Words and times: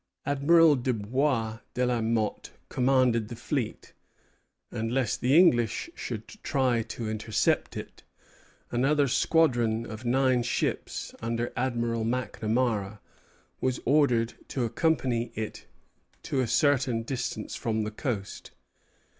Admiral 0.25 0.75
Dubois 0.75 1.59
de 1.75 1.85
la 1.85 2.01
Motte 2.01 2.49
commanded 2.69 3.27
the 3.27 3.35
fleet; 3.35 3.93
and 4.71 4.91
lest 4.91 5.21
the 5.21 5.37
English 5.37 5.91
should 5.93 6.27
try 6.41 6.81
to 6.81 7.07
intercept 7.07 7.77
it, 7.77 8.01
another 8.71 9.07
squadron 9.07 9.85
of 9.85 10.03
nine 10.03 10.41
ships, 10.41 11.13
under 11.21 11.53
Admiral 11.55 12.03
Macnamara, 12.03 12.99
was 13.59 13.79
ordered 13.85 14.33
to 14.47 14.63
accompany 14.65 15.31
it 15.35 15.67
to 16.23 16.39
a 16.41 16.47
certain 16.47 17.03
distance 17.03 17.53
from 17.55 17.83
the 17.83 17.91
coast. 17.91 18.49